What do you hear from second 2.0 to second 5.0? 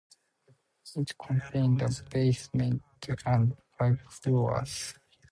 basement and five floors.